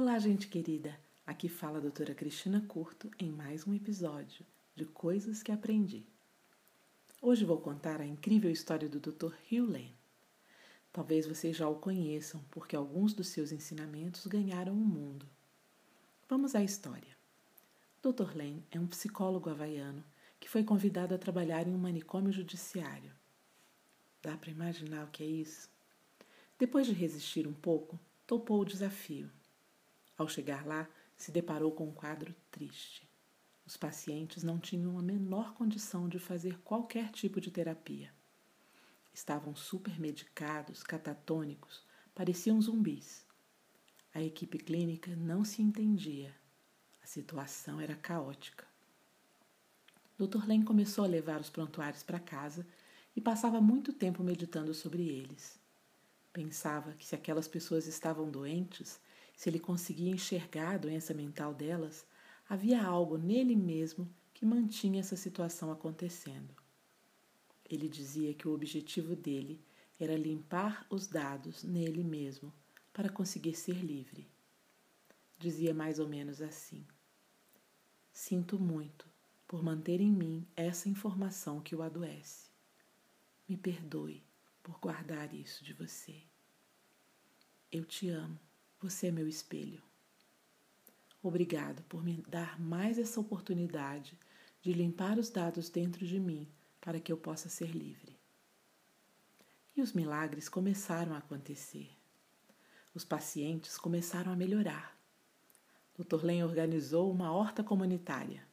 Olá, 0.00 0.16
gente 0.16 0.46
querida! 0.46 0.96
Aqui 1.26 1.48
fala 1.48 1.78
a 1.78 1.80
doutora 1.80 2.14
Cristina 2.14 2.64
Curto 2.68 3.10
em 3.18 3.32
mais 3.32 3.66
um 3.66 3.74
episódio 3.74 4.46
de 4.76 4.84
Coisas 4.84 5.42
que 5.42 5.50
Aprendi. 5.50 6.06
Hoje 7.20 7.44
vou 7.44 7.58
contar 7.58 8.00
a 8.00 8.06
incrível 8.06 8.48
história 8.48 8.88
do 8.88 9.00
Dr. 9.00 9.34
Hugh 9.50 9.68
Lane. 9.68 9.96
Talvez 10.92 11.26
vocês 11.26 11.56
já 11.56 11.68
o 11.68 11.74
conheçam, 11.74 12.40
porque 12.48 12.76
alguns 12.76 13.12
dos 13.12 13.26
seus 13.26 13.50
ensinamentos 13.50 14.24
ganharam 14.28 14.72
o 14.72 14.76
mundo. 14.76 15.26
Vamos 16.28 16.54
à 16.54 16.62
história. 16.62 17.16
Dr. 18.00 18.36
Lane 18.36 18.64
é 18.70 18.78
um 18.78 18.86
psicólogo 18.86 19.50
havaiano 19.50 20.04
que 20.38 20.48
foi 20.48 20.62
convidado 20.62 21.12
a 21.12 21.18
trabalhar 21.18 21.66
em 21.66 21.74
um 21.74 21.78
manicômio 21.78 22.30
judiciário. 22.30 23.10
Dá 24.22 24.36
para 24.36 24.52
imaginar 24.52 25.06
o 25.06 25.10
que 25.10 25.24
é 25.24 25.26
isso? 25.26 25.68
Depois 26.56 26.86
de 26.86 26.92
resistir 26.92 27.48
um 27.48 27.52
pouco, 27.52 27.98
topou 28.28 28.60
o 28.60 28.64
desafio. 28.64 29.28
Ao 30.18 30.28
chegar 30.28 30.66
lá, 30.66 30.88
se 31.16 31.30
deparou 31.30 31.70
com 31.70 31.86
um 31.86 31.92
quadro 31.92 32.34
triste. 32.50 33.08
Os 33.64 33.76
pacientes 33.76 34.42
não 34.42 34.58
tinham 34.58 34.98
a 34.98 35.02
menor 35.02 35.54
condição 35.54 36.08
de 36.08 36.18
fazer 36.18 36.58
qualquer 36.60 37.12
tipo 37.12 37.40
de 37.40 37.52
terapia. 37.52 38.12
Estavam 39.14 39.54
supermedicados, 39.54 40.82
catatônicos, 40.82 41.84
pareciam 42.14 42.60
zumbis. 42.60 43.24
A 44.12 44.20
equipe 44.20 44.58
clínica 44.58 45.14
não 45.14 45.44
se 45.44 45.62
entendia. 45.62 46.34
A 47.00 47.06
situação 47.06 47.80
era 47.80 47.94
caótica. 47.94 48.66
Dr. 50.18 50.48
Len 50.48 50.64
começou 50.64 51.04
a 51.04 51.08
levar 51.08 51.40
os 51.40 51.48
prontuários 51.48 52.02
para 52.02 52.18
casa 52.18 52.66
e 53.14 53.20
passava 53.20 53.60
muito 53.60 53.92
tempo 53.92 54.24
meditando 54.24 54.74
sobre 54.74 55.06
eles. 55.06 55.60
Pensava 56.32 56.92
que 56.94 57.06
se 57.06 57.14
aquelas 57.14 57.46
pessoas 57.46 57.86
estavam 57.86 58.28
doentes, 58.28 59.00
se 59.38 59.48
ele 59.48 59.60
conseguia 59.60 60.10
enxergar 60.10 60.74
a 60.74 60.78
doença 60.78 61.14
mental 61.14 61.54
delas, 61.54 62.04
havia 62.48 62.82
algo 62.82 63.16
nele 63.16 63.54
mesmo 63.54 64.12
que 64.34 64.44
mantinha 64.44 64.98
essa 64.98 65.14
situação 65.14 65.70
acontecendo. 65.70 66.52
Ele 67.64 67.88
dizia 67.88 68.34
que 68.34 68.48
o 68.48 68.52
objetivo 68.52 69.14
dele 69.14 69.64
era 69.96 70.16
limpar 70.16 70.84
os 70.90 71.06
dados 71.06 71.62
nele 71.62 72.02
mesmo 72.02 72.52
para 72.92 73.08
conseguir 73.08 73.54
ser 73.54 73.76
livre. 73.76 74.28
Dizia 75.38 75.72
mais 75.72 76.00
ou 76.00 76.08
menos 76.08 76.42
assim: 76.42 76.84
Sinto 78.12 78.58
muito 78.58 79.08
por 79.46 79.62
manter 79.62 80.00
em 80.00 80.10
mim 80.10 80.48
essa 80.56 80.88
informação 80.88 81.60
que 81.60 81.76
o 81.76 81.82
adoece. 81.82 82.50
Me 83.48 83.56
perdoe 83.56 84.20
por 84.64 84.80
guardar 84.80 85.32
isso 85.32 85.62
de 85.62 85.72
você. 85.74 86.24
Eu 87.70 87.84
te 87.84 88.08
amo, 88.08 88.40
você 88.80 89.08
é 89.08 89.10
meu 89.10 89.26
espelho. 89.26 89.82
Obrigado 91.20 91.82
por 91.84 92.02
me 92.04 92.22
dar 92.28 92.60
mais 92.60 92.96
essa 92.96 93.20
oportunidade 93.20 94.16
de 94.62 94.72
limpar 94.72 95.18
os 95.18 95.28
dados 95.28 95.68
dentro 95.68 96.06
de 96.06 96.20
mim 96.20 96.48
para 96.80 97.00
que 97.00 97.10
eu 97.10 97.16
possa 97.16 97.48
ser 97.48 97.70
livre. 97.70 98.16
E 99.76 99.82
os 99.82 99.92
milagres 99.92 100.48
começaram 100.48 101.12
a 101.12 101.18
acontecer. 101.18 101.90
Os 102.94 103.04
pacientes 103.04 103.76
começaram 103.76 104.32
a 104.32 104.36
melhorar. 104.36 104.96
Dr. 105.96 106.24
Len 106.24 106.44
organizou 106.44 107.10
uma 107.10 107.32
horta 107.32 107.64
comunitária. 107.64 108.46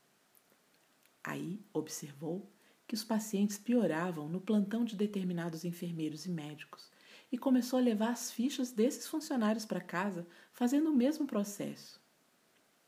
Aí 1.24 1.64
observou 1.72 2.52
que 2.88 2.96
os 2.96 3.04
pacientes 3.04 3.60
pioravam 3.60 4.28
no 4.28 4.42
plantão 4.42 4.84
de 4.84 4.96
determinados 4.96 5.64
enfermeiros 5.64 6.26
e 6.26 6.30
médicos 6.30 6.95
e 7.36 7.38
começou 7.38 7.80
a 7.80 7.82
levar 7.82 8.12
as 8.12 8.32
fichas 8.32 8.72
desses 8.72 9.08
funcionários 9.08 9.66
para 9.66 9.82
casa, 9.82 10.26
fazendo 10.54 10.90
o 10.90 10.96
mesmo 10.96 11.28
processo. 11.28 12.00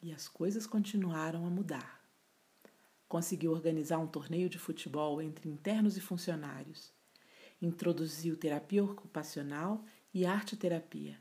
E 0.01 0.13
as 0.13 0.29
coisas 0.29 0.66
continuaram 0.66 1.45
a 1.45 1.49
mudar. 1.49 2.01
Conseguiu 3.09 3.51
organizar 3.51 3.97
um 3.97 4.07
torneio 4.07 4.49
de 4.49 4.57
futebol 4.57 5.21
entre 5.21 5.49
internos 5.49 5.97
e 5.97 6.01
funcionários. 6.01 6.94
Introduziu 7.61 8.38
terapia 8.38 8.85
ocupacional 8.85 9.83
e 10.13 10.25
arte-terapia. 10.25 11.19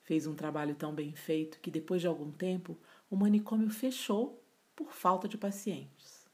Fez 0.00 0.26
um 0.26 0.34
trabalho 0.34 0.74
tão 0.74 0.94
bem 0.94 1.14
feito 1.14 1.60
que, 1.60 1.70
depois 1.70 2.00
de 2.00 2.06
algum 2.06 2.32
tempo, 2.32 2.78
o 3.10 3.16
manicômio 3.16 3.68
fechou 3.68 4.42
por 4.74 4.94
falta 4.94 5.28
de 5.28 5.36
pacientes. 5.36 6.26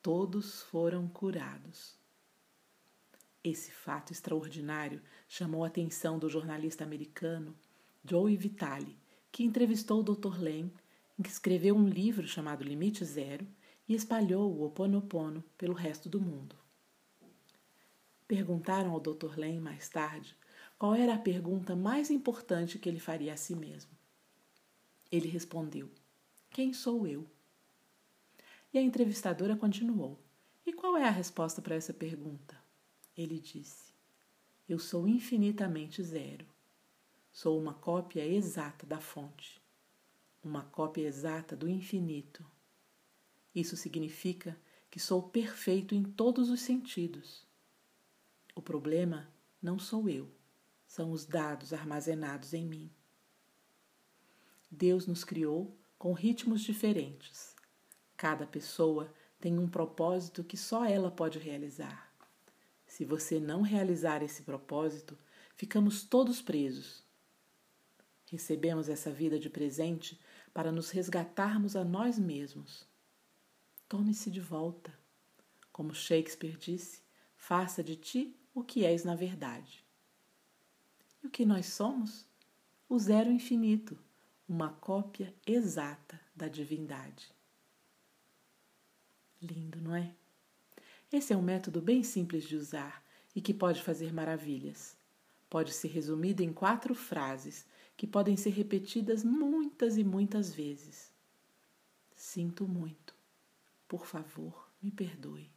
Todos 0.00 0.62
foram 0.62 1.06
curados. 1.06 2.01
Esse 3.44 3.72
fato 3.72 4.12
extraordinário 4.12 5.02
chamou 5.26 5.64
a 5.64 5.66
atenção 5.66 6.16
do 6.16 6.28
jornalista 6.28 6.84
americano 6.84 7.56
Joey 8.04 8.36
Vitale, 8.36 8.96
que 9.32 9.42
entrevistou 9.42 10.00
o 10.00 10.02
Dr. 10.02 10.40
Len, 10.40 10.72
que 11.22 11.28
escreveu 11.28 11.74
um 11.74 11.88
livro 11.88 12.26
chamado 12.26 12.62
Limite 12.62 13.04
Zero 13.04 13.46
e 13.88 13.94
espalhou 13.94 14.52
o 14.52 14.64
Oponopono 14.64 15.42
pelo 15.58 15.74
resto 15.74 16.08
do 16.08 16.20
mundo. 16.20 16.56
Perguntaram 18.28 18.92
ao 18.92 19.00
Dr. 19.00 19.36
Len 19.36 19.60
mais 19.60 19.88
tarde 19.88 20.36
qual 20.78 20.94
era 20.94 21.14
a 21.14 21.18
pergunta 21.18 21.74
mais 21.74 22.10
importante 22.10 22.78
que 22.78 22.88
ele 22.88 23.00
faria 23.00 23.32
a 23.32 23.36
si 23.36 23.56
mesmo. 23.56 23.90
Ele 25.10 25.28
respondeu: 25.28 25.90
Quem 26.48 26.72
sou 26.72 27.06
eu? 27.06 27.26
E 28.72 28.78
a 28.78 28.82
entrevistadora 28.82 29.56
continuou: 29.56 30.18
E 30.64 30.72
qual 30.72 30.96
é 30.96 31.04
a 31.04 31.10
resposta 31.10 31.60
para 31.60 31.74
essa 31.74 31.92
pergunta? 31.92 32.61
Ele 33.16 33.38
disse: 33.38 33.92
Eu 34.68 34.78
sou 34.78 35.06
infinitamente 35.06 36.02
zero. 36.02 36.46
Sou 37.30 37.58
uma 37.58 37.74
cópia 37.74 38.26
exata 38.26 38.86
da 38.86 39.00
fonte, 39.00 39.62
uma 40.42 40.64
cópia 40.64 41.06
exata 41.06 41.56
do 41.56 41.68
infinito. 41.68 42.44
Isso 43.54 43.76
significa 43.76 44.58
que 44.90 45.00
sou 45.00 45.22
perfeito 45.22 45.94
em 45.94 46.02
todos 46.02 46.50
os 46.50 46.60
sentidos. 46.60 47.46
O 48.54 48.60
problema 48.60 49.32
não 49.62 49.78
sou 49.78 50.10
eu, 50.10 50.30
são 50.86 51.10
os 51.10 51.24
dados 51.24 51.72
armazenados 51.72 52.52
em 52.52 52.66
mim. 52.66 52.90
Deus 54.70 55.06
nos 55.06 55.24
criou 55.24 55.74
com 55.98 56.12
ritmos 56.12 56.60
diferentes. 56.60 57.56
Cada 58.14 58.46
pessoa 58.46 59.12
tem 59.40 59.58
um 59.58 59.68
propósito 59.68 60.44
que 60.44 60.56
só 60.56 60.84
ela 60.84 61.10
pode 61.10 61.38
realizar. 61.38 62.11
Se 62.92 63.06
você 63.06 63.40
não 63.40 63.62
realizar 63.62 64.22
esse 64.22 64.42
propósito, 64.42 65.16
ficamos 65.56 66.04
todos 66.04 66.42
presos. 66.42 67.02
Recebemos 68.30 68.86
essa 68.86 69.10
vida 69.10 69.38
de 69.38 69.48
presente 69.48 70.20
para 70.52 70.70
nos 70.70 70.90
resgatarmos 70.90 71.74
a 71.74 71.84
nós 71.84 72.18
mesmos. 72.18 72.86
Tome-se 73.88 74.30
de 74.30 74.42
volta. 74.42 74.92
Como 75.72 75.94
Shakespeare 75.94 76.54
disse, 76.58 77.00
faça 77.34 77.82
de 77.82 77.96
ti 77.96 78.36
o 78.52 78.62
que 78.62 78.84
és 78.84 79.04
na 79.04 79.14
verdade. 79.14 79.82
E 81.22 81.26
o 81.26 81.30
que 81.30 81.46
nós 81.46 81.64
somos? 81.68 82.26
O 82.90 82.98
zero 82.98 83.30
infinito, 83.30 83.98
uma 84.46 84.68
cópia 84.68 85.34
exata 85.46 86.20
da 86.36 86.46
divindade. 86.46 87.34
Lindo, 89.40 89.80
não 89.80 89.96
é? 89.96 90.14
Esse 91.12 91.34
é 91.34 91.36
um 91.36 91.42
método 91.42 91.82
bem 91.82 92.02
simples 92.02 92.44
de 92.44 92.56
usar 92.56 93.04
e 93.36 93.42
que 93.42 93.52
pode 93.52 93.82
fazer 93.82 94.14
maravilhas. 94.14 94.96
Pode 95.50 95.74
ser 95.74 95.88
resumido 95.88 96.42
em 96.42 96.54
quatro 96.54 96.94
frases 96.94 97.66
que 97.98 98.06
podem 98.06 98.34
ser 98.34 98.48
repetidas 98.50 99.22
muitas 99.22 99.98
e 99.98 100.04
muitas 100.04 100.54
vezes. 100.54 101.12
Sinto 102.16 102.66
muito. 102.66 103.14
Por 103.86 104.06
favor, 104.06 104.72
me 104.82 104.90
perdoe. 104.90 105.50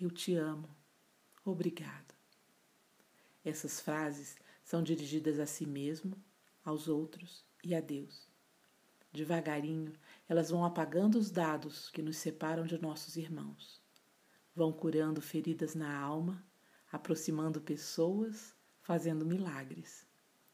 Eu 0.00 0.10
te 0.10 0.34
amo. 0.34 0.68
Obrigado. 1.44 2.12
Essas 3.44 3.78
frases 3.78 4.36
são 4.64 4.82
dirigidas 4.82 5.38
a 5.38 5.46
si 5.46 5.66
mesmo, 5.66 6.20
aos 6.64 6.88
outros 6.88 7.44
e 7.62 7.76
a 7.76 7.80
Deus. 7.80 8.26
Devagarinho, 9.12 9.92
elas 10.28 10.50
vão 10.50 10.64
apagando 10.64 11.16
os 11.16 11.30
dados 11.30 11.90
que 11.90 12.02
nos 12.02 12.16
separam 12.16 12.66
de 12.66 12.76
nossos 12.82 13.14
irmãos. 13.14 13.83
Vão 14.54 14.72
curando 14.72 15.20
feridas 15.20 15.74
na 15.74 15.98
alma, 15.98 16.44
aproximando 16.90 17.60
pessoas, 17.60 18.54
fazendo 18.80 19.26
milagres. 19.26 20.06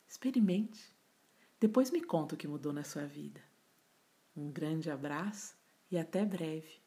Experimente. 0.09 0.97
Depois 1.61 1.91
me 1.91 2.01
conta 2.01 2.35
o 2.35 2.39
que 2.39 2.49
mudou 2.49 2.73
na 2.73 2.83
sua 2.83 3.07
vida. 3.07 3.41
Um 4.35 4.51
grande 4.51 4.91
abraço 4.91 5.55
e 5.91 5.99
até 5.99 6.25
breve. 6.25 6.80